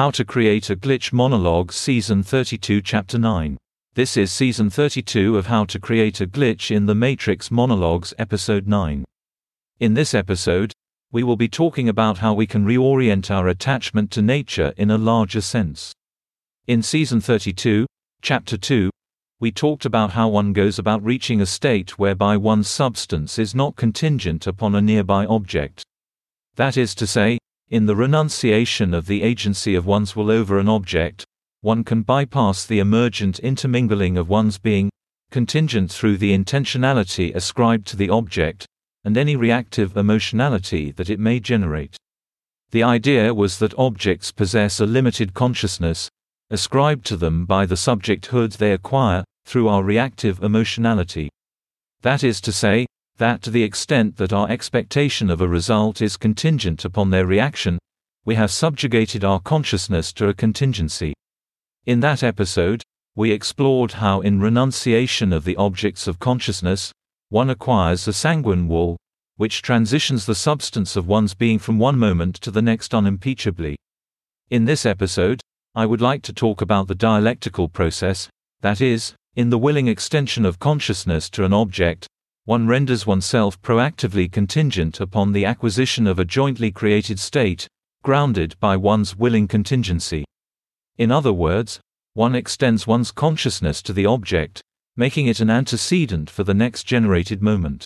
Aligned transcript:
How 0.00 0.10
to 0.12 0.24
Create 0.24 0.70
a 0.70 0.76
Glitch 0.76 1.12
Monologue 1.12 1.72
Season 1.72 2.22
32 2.22 2.80
Chapter 2.80 3.18
9. 3.18 3.58
This 3.92 4.16
is 4.16 4.32
Season 4.32 4.70
32 4.70 5.36
of 5.36 5.48
How 5.48 5.66
to 5.66 5.78
Create 5.78 6.22
a 6.22 6.26
Glitch 6.26 6.74
in 6.74 6.86
the 6.86 6.94
Matrix 6.94 7.50
Monologues 7.50 8.14
Episode 8.18 8.66
9. 8.66 9.04
In 9.78 9.92
this 9.92 10.14
episode, 10.14 10.72
we 11.12 11.22
will 11.22 11.36
be 11.36 11.50
talking 11.50 11.86
about 11.86 12.16
how 12.16 12.32
we 12.32 12.46
can 12.46 12.64
reorient 12.64 13.30
our 13.30 13.48
attachment 13.48 14.10
to 14.12 14.22
nature 14.22 14.72
in 14.78 14.90
a 14.90 14.96
larger 14.96 15.42
sense. 15.42 15.92
In 16.66 16.82
Season 16.82 17.20
32, 17.20 17.84
Chapter 18.22 18.56
2, 18.56 18.88
we 19.38 19.52
talked 19.52 19.84
about 19.84 20.12
how 20.12 20.30
one 20.30 20.54
goes 20.54 20.78
about 20.78 21.04
reaching 21.04 21.42
a 21.42 21.44
state 21.44 21.98
whereby 21.98 22.38
one's 22.38 22.70
substance 22.70 23.38
is 23.38 23.54
not 23.54 23.76
contingent 23.76 24.46
upon 24.46 24.74
a 24.74 24.80
nearby 24.80 25.26
object. 25.26 25.82
That 26.56 26.78
is 26.78 26.94
to 26.94 27.06
say, 27.06 27.38
in 27.70 27.86
the 27.86 27.94
renunciation 27.94 28.92
of 28.92 29.06
the 29.06 29.22
agency 29.22 29.76
of 29.76 29.86
one's 29.86 30.16
will 30.16 30.30
over 30.30 30.58
an 30.58 30.68
object, 30.68 31.24
one 31.60 31.84
can 31.84 32.02
bypass 32.02 32.66
the 32.66 32.80
emergent 32.80 33.38
intermingling 33.38 34.16
of 34.16 34.28
one's 34.28 34.58
being, 34.58 34.90
contingent 35.30 35.92
through 35.92 36.16
the 36.16 36.36
intentionality 36.36 37.32
ascribed 37.34 37.86
to 37.86 37.96
the 37.96 38.10
object, 38.10 38.66
and 39.04 39.16
any 39.16 39.36
reactive 39.36 39.96
emotionality 39.96 40.90
that 40.90 41.08
it 41.08 41.20
may 41.20 41.38
generate. 41.38 41.96
The 42.72 42.82
idea 42.82 43.32
was 43.32 43.58
that 43.58 43.78
objects 43.78 44.32
possess 44.32 44.80
a 44.80 44.86
limited 44.86 45.32
consciousness, 45.32 46.08
ascribed 46.50 47.06
to 47.06 47.16
them 47.16 47.46
by 47.46 47.66
the 47.66 47.76
subjecthood 47.76 48.56
they 48.56 48.72
acquire, 48.72 49.22
through 49.44 49.68
our 49.68 49.84
reactive 49.84 50.42
emotionality. 50.42 51.30
That 52.02 52.24
is 52.24 52.40
to 52.42 52.52
say, 52.52 52.86
that 53.20 53.42
to 53.42 53.50
the 53.50 53.62
extent 53.62 54.16
that 54.16 54.32
our 54.32 54.48
expectation 54.50 55.28
of 55.28 55.42
a 55.42 55.46
result 55.46 56.00
is 56.00 56.16
contingent 56.16 56.86
upon 56.86 57.10
their 57.10 57.26
reaction, 57.26 57.78
we 58.24 58.34
have 58.34 58.50
subjugated 58.50 59.22
our 59.22 59.38
consciousness 59.40 60.10
to 60.14 60.28
a 60.28 60.34
contingency. 60.34 61.12
In 61.84 62.00
that 62.00 62.22
episode, 62.22 62.82
we 63.14 63.30
explored 63.30 63.92
how 63.92 64.22
in 64.22 64.40
renunciation 64.40 65.34
of 65.34 65.44
the 65.44 65.56
objects 65.56 66.06
of 66.08 66.18
consciousness, 66.18 66.92
one 67.28 67.50
acquires 67.50 68.08
a 68.08 68.12
sanguine 68.14 68.66
will, 68.68 68.96
which 69.36 69.60
transitions 69.60 70.24
the 70.24 70.34
substance 70.34 70.96
of 70.96 71.06
one's 71.06 71.34
being 71.34 71.58
from 71.58 71.78
one 71.78 71.98
moment 71.98 72.36
to 72.36 72.50
the 72.50 72.62
next 72.62 72.94
unimpeachably. 72.94 73.76
In 74.48 74.64
this 74.64 74.86
episode, 74.86 75.42
I 75.74 75.84
would 75.84 76.00
like 76.00 76.22
to 76.22 76.32
talk 76.32 76.62
about 76.62 76.88
the 76.88 76.94
dialectical 76.94 77.68
process, 77.68 78.30
that 78.62 78.80
is, 78.80 79.14
in 79.36 79.50
the 79.50 79.58
willing 79.58 79.88
extension 79.88 80.46
of 80.46 80.58
consciousness 80.58 81.28
to 81.30 81.44
an 81.44 81.52
object, 81.52 82.06
one 82.50 82.66
renders 82.66 83.06
oneself 83.06 83.62
proactively 83.62 84.28
contingent 84.28 84.98
upon 84.98 85.30
the 85.30 85.44
acquisition 85.44 86.04
of 86.04 86.18
a 86.18 86.24
jointly 86.24 86.72
created 86.72 87.16
state, 87.16 87.68
grounded 88.02 88.58
by 88.58 88.76
one's 88.76 89.14
willing 89.14 89.46
contingency. 89.46 90.24
In 90.98 91.12
other 91.12 91.32
words, 91.32 91.78
one 92.14 92.34
extends 92.34 92.88
one's 92.88 93.12
consciousness 93.12 93.80
to 93.80 93.92
the 93.92 94.04
object, 94.04 94.60
making 94.96 95.28
it 95.28 95.38
an 95.38 95.48
antecedent 95.48 96.28
for 96.28 96.42
the 96.42 96.52
next 96.52 96.82
generated 96.82 97.40
moment. 97.40 97.84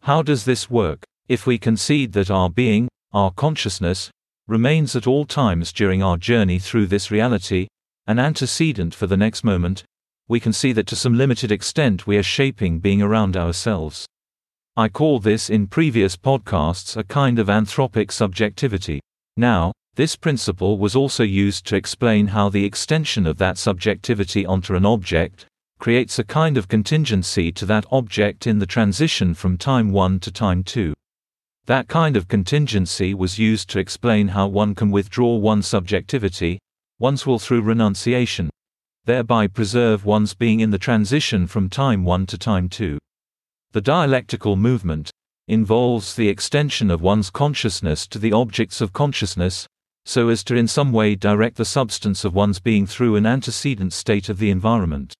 How 0.00 0.22
does 0.22 0.44
this 0.44 0.68
work? 0.68 1.04
If 1.28 1.46
we 1.46 1.56
concede 1.56 2.14
that 2.14 2.32
our 2.32 2.50
being, 2.50 2.88
our 3.12 3.30
consciousness, 3.30 4.10
remains 4.48 4.96
at 4.96 5.06
all 5.06 5.24
times 5.24 5.72
during 5.72 6.02
our 6.02 6.16
journey 6.16 6.58
through 6.58 6.88
this 6.88 7.12
reality, 7.12 7.68
an 8.08 8.18
antecedent 8.18 8.92
for 8.92 9.06
the 9.06 9.16
next 9.16 9.44
moment, 9.44 9.84
we 10.26 10.40
can 10.40 10.52
see 10.52 10.72
that 10.72 10.86
to 10.86 10.96
some 10.96 11.18
limited 11.18 11.52
extent 11.52 12.06
we 12.06 12.16
are 12.16 12.22
shaping 12.22 12.78
being 12.78 13.02
around 13.02 13.36
ourselves. 13.36 14.06
I 14.76 14.88
call 14.88 15.18
this 15.18 15.50
in 15.50 15.66
previous 15.66 16.16
podcasts 16.16 16.96
a 16.96 17.04
kind 17.04 17.38
of 17.38 17.48
anthropic 17.48 18.10
subjectivity. 18.10 19.00
Now, 19.36 19.72
this 19.96 20.16
principle 20.16 20.78
was 20.78 20.96
also 20.96 21.22
used 21.22 21.66
to 21.66 21.76
explain 21.76 22.28
how 22.28 22.48
the 22.48 22.64
extension 22.64 23.26
of 23.26 23.38
that 23.38 23.58
subjectivity 23.58 24.46
onto 24.46 24.74
an 24.74 24.86
object 24.86 25.46
creates 25.78 26.18
a 26.18 26.24
kind 26.24 26.56
of 26.56 26.68
contingency 26.68 27.52
to 27.52 27.66
that 27.66 27.84
object 27.92 28.46
in 28.46 28.58
the 28.58 28.66
transition 28.66 29.34
from 29.34 29.58
time 29.58 29.92
1 29.92 30.20
to 30.20 30.32
time 30.32 30.64
2. 30.64 30.94
That 31.66 31.86
kind 31.88 32.16
of 32.16 32.28
contingency 32.28 33.14
was 33.14 33.38
used 33.38 33.68
to 33.70 33.78
explain 33.78 34.28
how 34.28 34.48
one 34.48 34.74
can 34.74 34.90
withdraw 34.90 35.36
one's 35.36 35.66
subjectivity, 35.66 36.58
one's 36.98 37.26
will 37.26 37.38
through 37.38 37.62
renunciation, 37.62 38.50
thereby 39.04 39.46
preserve 39.46 40.04
one's 40.04 40.34
being 40.34 40.60
in 40.60 40.70
the 40.70 40.78
transition 40.78 41.46
from 41.46 41.68
time 41.68 42.04
1 42.04 42.26
to 42.26 42.38
time 42.38 42.68
2. 42.68 42.98
The 43.72 43.80
dialectical 43.80 44.56
movement 44.56 45.10
involves 45.46 46.14
the 46.14 46.28
extension 46.28 46.90
of 46.90 47.02
one's 47.02 47.28
consciousness 47.28 48.06
to 48.06 48.18
the 48.18 48.32
objects 48.32 48.80
of 48.80 48.92
consciousness, 48.92 49.66
so 50.06 50.28
as 50.28 50.42
to 50.44 50.54
in 50.54 50.68
some 50.68 50.92
way 50.92 51.14
direct 51.14 51.56
the 51.56 51.64
substance 51.64 52.24
of 52.24 52.34
one's 52.34 52.60
being 52.60 52.86
through 52.86 53.16
an 53.16 53.26
antecedent 53.26 53.92
state 53.92 54.28
of 54.28 54.38
the 54.38 54.50
environment. 54.50 55.14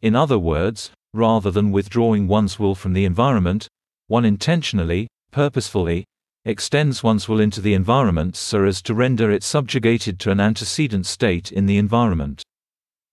In 0.00 0.14
other 0.14 0.38
words, 0.38 0.90
rather 1.12 1.50
than 1.50 1.72
withdrawing 1.72 2.28
one's 2.28 2.58
will 2.58 2.74
from 2.74 2.92
the 2.92 3.04
environment, 3.04 3.66
one 4.06 4.24
intentionally, 4.24 5.08
purposefully, 5.32 6.04
extends 6.44 7.02
one's 7.02 7.28
will 7.28 7.40
into 7.40 7.60
the 7.60 7.74
environment 7.74 8.36
so 8.36 8.64
as 8.64 8.80
to 8.82 8.94
render 8.94 9.30
it 9.30 9.42
subjugated 9.42 10.20
to 10.20 10.30
an 10.30 10.40
antecedent 10.40 11.04
state 11.04 11.50
in 11.50 11.66
the 11.66 11.78
environment. 11.78 12.42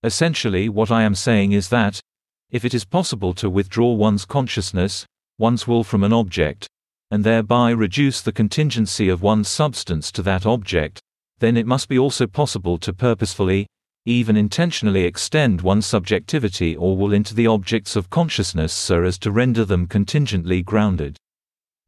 Essentially, 0.06 0.68
what 0.68 0.92
I 0.92 1.02
am 1.02 1.16
saying 1.16 1.50
is 1.50 1.68
that, 1.70 1.98
if 2.52 2.64
it 2.64 2.74
is 2.74 2.84
possible 2.84 3.34
to 3.34 3.50
withdraw 3.50 3.92
one's 3.92 4.24
consciousness, 4.24 5.04
one's 5.36 5.66
will 5.66 5.82
from 5.82 6.04
an 6.04 6.12
object, 6.12 6.68
and 7.10 7.24
thereby 7.24 7.70
reduce 7.70 8.20
the 8.20 8.30
contingency 8.30 9.08
of 9.08 9.20
one's 9.20 9.48
substance 9.48 10.12
to 10.12 10.22
that 10.22 10.46
object, 10.46 11.00
then 11.40 11.56
it 11.56 11.66
must 11.66 11.88
be 11.88 11.98
also 11.98 12.24
possible 12.24 12.78
to 12.78 12.92
purposefully, 12.92 13.66
even 14.04 14.36
intentionally 14.36 15.02
extend 15.02 15.60
one's 15.60 15.86
subjectivity 15.86 16.76
or 16.76 16.96
will 16.96 17.12
into 17.12 17.34
the 17.34 17.48
objects 17.48 17.96
of 17.96 18.08
consciousness 18.08 18.72
so 18.72 19.02
as 19.02 19.18
to 19.18 19.32
render 19.32 19.64
them 19.64 19.88
contingently 19.88 20.62
grounded. 20.62 21.16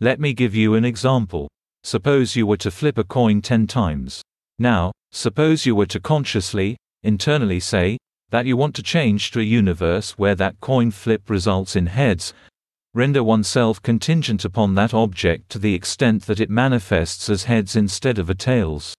Let 0.00 0.18
me 0.18 0.32
give 0.32 0.56
you 0.56 0.74
an 0.74 0.84
example. 0.84 1.46
Suppose 1.84 2.34
you 2.34 2.48
were 2.48 2.56
to 2.56 2.72
flip 2.72 2.98
a 2.98 3.04
coin 3.04 3.42
10 3.42 3.68
times. 3.68 4.22
Now, 4.58 4.90
suppose 5.12 5.66
you 5.66 5.76
were 5.76 5.86
to 5.86 6.00
consciously, 6.00 6.76
internally 7.04 7.60
say, 7.60 7.96
that 8.31 8.47
you 8.47 8.56
want 8.56 8.75
to 8.75 8.83
change 8.83 9.31
to 9.31 9.41
a 9.41 9.44
universe 9.44 10.12
where 10.12 10.34
that 10.34 10.61
coin 10.61 10.91
flip 10.91 11.31
results 11.31 11.75
in 11.75 11.87
heads, 11.87 12.34
render 12.94 13.22
oneself 13.22 13.83
contingent 13.83 14.44
upon 14.44 14.75
that 14.75 14.93
object 14.93 15.49
to 15.50 15.59
the 15.59 15.75
extent 15.75 16.27
that 16.27 16.41
it 16.41 16.50
manifests 16.50 17.31
as 17.31 17.44
heads 17.44 17.77
instead 17.77 18.19
of 18.19 18.28
a 18.28 18.34
tails. 18.34 18.94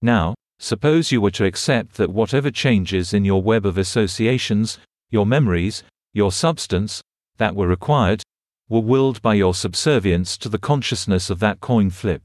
Now, 0.00 0.34
suppose 0.58 1.12
you 1.12 1.20
were 1.20 1.30
to 1.32 1.44
accept 1.44 1.94
that 1.96 2.10
whatever 2.10 2.50
changes 2.50 3.12
in 3.12 3.24
your 3.24 3.42
web 3.42 3.66
of 3.66 3.76
associations, 3.76 4.78
your 5.10 5.26
memories, 5.26 5.82
your 6.12 6.32
substance, 6.32 7.02
that 7.38 7.54
were 7.54 7.68
required, 7.68 8.22
were 8.68 8.80
willed 8.80 9.20
by 9.20 9.34
your 9.34 9.54
subservience 9.54 10.38
to 10.38 10.48
the 10.48 10.58
consciousness 10.58 11.28
of 11.28 11.40
that 11.40 11.60
coin 11.60 11.90
flip. 11.90 12.22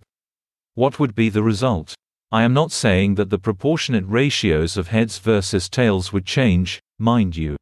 What 0.75 0.99
would 0.99 1.15
be 1.15 1.29
the 1.29 1.43
result? 1.43 1.95
I 2.31 2.43
am 2.43 2.53
not 2.53 2.71
saying 2.71 3.15
that 3.15 3.31
the 3.31 3.39
proportionate 3.39 4.05
ratios 4.05 4.77
of 4.77 4.89
heads 4.89 5.17
versus 5.17 5.67
tails 5.67 6.13
would 6.13 6.27
change, 6.27 6.79
mind 6.99 7.35
you. 7.35 7.57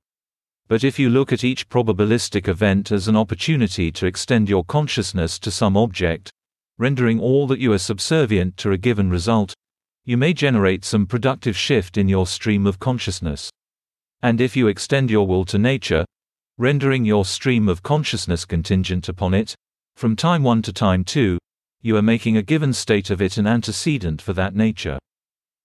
But 0.68 0.84
if 0.84 1.00
you 1.00 1.10
look 1.10 1.32
at 1.32 1.46
each 1.46 1.70
probabilistic 1.70 2.50
event 2.50 2.92
as 2.92 3.08
an 3.08 3.16
opportunity 3.16 3.94
to 3.94 4.06
extend 4.06 4.50
your 4.50 4.66
consciousness 4.66 5.40
to 5.40 5.52
some 5.52 5.78
object, 5.78 6.30
rendering 6.78 7.18
all 7.18 7.48
that 7.48 7.60
you 7.60 7.72
are 7.72 7.78
subservient 7.78 8.58
to 8.58 8.74
a 8.74 8.78
given 8.78 9.10
result, 9.10 9.54
you 10.04 10.18
may 10.18 10.34
generate 10.34 10.84
some 10.84 11.06
productive 11.06 11.56
shift 11.56 11.98
in 11.98 12.10
your 12.10 12.28
stream 12.28 12.68
of 12.68 12.78
consciousness. 12.78 13.50
And 14.22 14.42
if 14.42 14.58
you 14.58 14.68
extend 14.68 15.10
your 15.10 15.26
will 15.26 15.46
to 15.46 15.58
nature, 15.58 16.04
rendering 16.58 17.06
your 17.06 17.24
stream 17.24 17.70
of 17.70 17.84
consciousness 17.84 18.44
contingent 18.44 19.08
upon 19.08 19.34
it, 19.34 19.56
from 19.96 20.18
time 20.18 20.44
1 20.44 20.62
to 20.64 20.74
time 20.74 21.06
2, 21.06 21.38
you 21.82 21.96
are 21.96 22.02
making 22.02 22.38
a 22.38 22.42
given 22.42 22.74
state 22.74 23.10
of 23.10 23.22
it 23.22 23.38
an 23.38 23.48
antecedent 23.48 24.22
for 24.22 24.34
that 24.34 24.56
nature. 24.56 24.98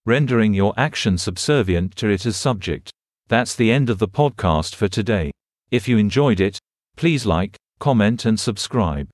Rendering 0.04 0.52
your 0.52 0.74
action 0.76 1.16
subservient 1.16 1.96
to 1.96 2.08
it 2.08 2.26
as 2.26 2.36
subject. 2.36 2.90
That's 3.28 3.54
the 3.54 3.70
end 3.70 3.88
of 3.88 3.98
the 3.98 4.08
podcast 4.08 4.74
for 4.74 4.88
today. 4.88 5.30
If 5.70 5.88
you 5.88 5.98
enjoyed 5.98 6.40
it, 6.40 6.58
please 6.96 7.24
like, 7.24 7.56
comment, 7.78 8.24
and 8.24 8.38
subscribe. 8.38 9.08